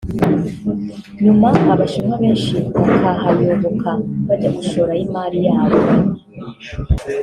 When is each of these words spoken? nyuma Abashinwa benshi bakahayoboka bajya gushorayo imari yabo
nyuma 1.23 1.49
Abashinwa 1.73 2.15
benshi 2.23 2.55
bakahayoboka 3.03 3.89
bajya 4.27 4.49
gushorayo 4.57 5.01
imari 5.07 5.39
yabo 5.47 5.79